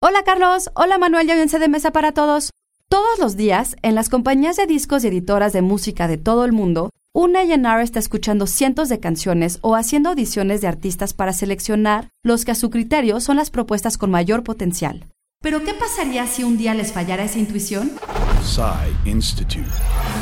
Hola 0.00 0.22
Carlos, 0.22 0.70
hola 0.74 0.96
Manuel 0.96 1.26
y 1.26 1.32
audiencia 1.32 1.58
de 1.58 1.66
mesa 1.66 1.90
para 1.90 2.12
todos. 2.12 2.50
Todos 2.88 3.18
los 3.18 3.36
días, 3.36 3.74
en 3.82 3.96
las 3.96 4.08
compañías 4.08 4.54
de 4.54 4.64
discos 4.64 5.02
y 5.02 5.08
editoras 5.08 5.52
de 5.52 5.60
música 5.60 6.06
de 6.06 6.16
todo 6.16 6.44
el 6.44 6.52
mundo, 6.52 6.90
un 7.12 7.34
A&R 7.34 7.82
está 7.82 7.98
escuchando 7.98 8.46
cientos 8.46 8.88
de 8.88 9.00
canciones 9.00 9.58
o 9.60 9.74
haciendo 9.74 10.10
audiciones 10.10 10.60
de 10.60 10.68
artistas 10.68 11.14
para 11.14 11.32
seleccionar 11.32 12.10
los 12.22 12.44
que 12.44 12.52
a 12.52 12.54
su 12.54 12.70
criterio 12.70 13.18
son 13.18 13.38
las 13.38 13.50
propuestas 13.50 13.98
con 13.98 14.12
mayor 14.12 14.44
potencial. 14.44 15.08
Pero 15.42 15.64
¿qué 15.64 15.74
pasaría 15.74 16.28
si 16.28 16.44
un 16.44 16.58
día 16.58 16.74
les 16.74 16.92
fallara 16.92 17.24
esa 17.24 17.40
intuición? 17.40 17.90
Institute. 19.04 19.68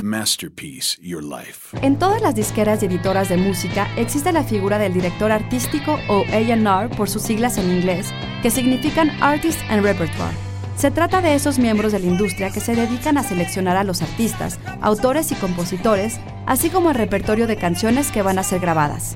Masterpiece 0.02 0.96
Your 1.02 1.22
Life. 1.22 1.76
En 1.82 1.98
todas 1.98 2.22
las 2.22 2.34
disqueras 2.34 2.82
y 2.82 2.86
editoras 2.86 3.28
de 3.28 3.36
música 3.36 3.88
existe 3.96 4.32
la 4.32 4.42
figura 4.42 4.78
del 4.78 4.94
director 4.94 5.30
artístico 5.30 5.98
o 6.08 6.24
A&R 6.32 6.88
por 6.96 7.08
sus 7.08 7.22
siglas 7.22 7.58
en 7.58 7.70
inglés, 7.70 8.12
que 8.42 8.50
significan 8.50 9.10
Artist 9.22 9.60
and 9.68 9.82
Repertoire. 9.82 10.34
Se 10.76 10.90
trata 10.90 11.20
de 11.20 11.34
esos 11.34 11.58
miembros 11.58 11.92
de 11.92 11.98
la 11.98 12.06
industria 12.06 12.50
que 12.50 12.60
se 12.60 12.74
dedican 12.74 13.18
a 13.18 13.22
seleccionar 13.22 13.76
a 13.76 13.84
los 13.84 14.02
artistas, 14.02 14.58
autores 14.80 15.30
y 15.32 15.34
compositores, 15.34 16.18
así 16.46 16.70
como 16.70 16.90
el 16.90 16.96
repertorio 16.96 17.46
de 17.46 17.56
canciones 17.56 18.10
que 18.10 18.22
van 18.22 18.38
a 18.38 18.44
ser 18.44 18.60
grabadas. 18.60 19.14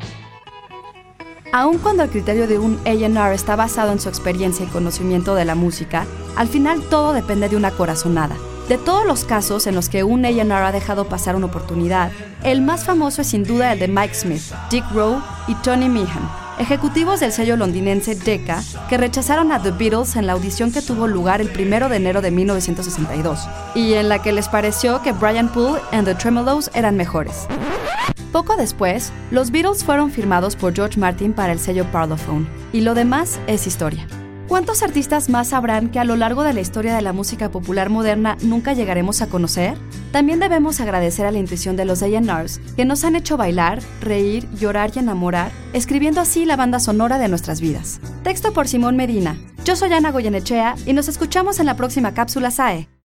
Aun 1.52 1.78
cuando 1.78 2.02
el 2.02 2.10
criterio 2.10 2.46
de 2.46 2.58
un 2.58 2.78
A&R 2.86 3.34
está 3.34 3.56
basado 3.56 3.92
en 3.92 4.00
su 4.00 4.08
experiencia 4.08 4.64
y 4.64 4.68
conocimiento 4.68 5.34
de 5.34 5.44
la 5.44 5.54
música, 5.54 6.06
al 6.36 6.48
final 6.48 6.80
todo 6.82 7.12
depende 7.12 7.48
de 7.48 7.56
una 7.56 7.72
corazonada. 7.72 8.36
De 8.70 8.78
todos 8.78 9.04
los 9.04 9.24
casos 9.24 9.66
en 9.66 9.74
los 9.74 9.88
que 9.88 10.04
un 10.04 10.24
A&R 10.24 10.52
ha 10.52 10.70
dejado 10.70 11.08
pasar 11.08 11.34
una 11.34 11.46
oportunidad, 11.46 12.12
el 12.44 12.62
más 12.62 12.84
famoso 12.84 13.22
es 13.22 13.26
sin 13.26 13.42
duda 13.42 13.72
el 13.72 13.80
de 13.80 13.88
Mike 13.88 14.14
Smith, 14.14 14.42
Dick 14.70 14.84
Rowe 14.92 15.20
y 15.48 15.56
Tony 15.56 15.88
Meehan, 15.88 16.30
ejecutivos 16.60 17.18
del 17.18 17.32
sello 17.32 17.56
londinense 17.56 18.14
Decca, 18.14 18.62
que 18.88 18.96
rechazaron 18.96 19.50
a 19.50 19.60
The 19.60 19.72
Beatles 19.72 20.14
en 20.14 20.28
la 20.28 20.34
audición 20.34 20.70
que 20.70 20.82
tuvo 20.82 21.08
lugar 21.08 21.40
el 21.40 21.50
1 21.50 21.88
de 21.88 21.96
enero 21.96 22.20
de 22.20 22.30
1962, 22.30 23.40
y 23.74 23.94
en 23.94 24.08
la 24.08 24.22
que 24.22 24.30
les 24.30 24.46
pareció 24.46 25.02
que 25.02 25.10
Brian 25.10 25.48
Poole 25.48 25.82
and 25.90 26.04
The 26.04 26.14
Tremolos 26.14 26.70
eran 26.72 26.96
mejores. 26.96 27.48
Poco 28.30 28.54
después, 28.54 29.12
los 29.32 29.50
Beatles 29.50 29.82
fueron 29.82 30.12
firmados 30.12 30.54
por 30.54 30.72
George 30.72 31.00
Martin 31.00 31.32
para 31.32 31.52
el 31.52 31.58
sello 31.58 31.86
Parlophone, 31.90 32.46
y 32.72 32.82
lo 32.82 32.94
demás 32.94 33.40
es 33.48 33.66
historia. 33.66 34.06
¿Cuántos 34.50 34.82
artistas 34.82 35.28
más 35.28 35.50
sabrán 35.50 35.90
que 35.90 36.00
a 36.00 36.04
lo 36.04 36.16
largo 36.16 36.42
de 36.42 36.52
la 36.52 36.60
historia 36.60 36.96
de 36.96 37.02
la 37.02 37.12
música 37.12 37.52
popular 37.52 37.88
moderna 37.88 38.36
nunca 38.42 38.72
llegaremos 38.72 39.22
a 39.22 39.28
conocer? 39.28 39.78
También 40.10 40.40
debemos 40.40 40.80
agradecer 40.80 41.24
a 41.24 41.30
la 41.30 41.38
intuición 41.38 41.76
de 41.76 41.84
los 41.84 42.02
A&Rs 42.02 42.58
que 42.74 42.84
nos 42.84 43.04
han 43.04 43.14
hecho 43.14 43.36
bailar, 43.36 43.78
reír, 44.00 44.50
llorar 44.50 44.90
y 44.92 44.98
enamorar, 44.98 45.52
escribiendo 45.72 46.20
así 46.20 46.46
la 46.46 46.56
banda 46.56 46.80
sonora 46.80 47.20
de 47.20 47.28
nuestras 47.28 47.60
vidas. 47.60 48.00
Texto 48.24 48.52
por 48.52 48.66
Simón 48.66 48.96
Medina. 48.96 49.38
Yo 49.64 49.76
soy 49.76 49.92
Ana 49.92 50.10
Goyenechea 50.10 50.74
y 50.84 50.94
nos 50.94 51.06
escuchamos 51.06 51.60
en 51.60 51.66
la 51.66 51.76
próxima 51.76 52.12
cápsula 52.12 52.50
SAE. 52.50 52.89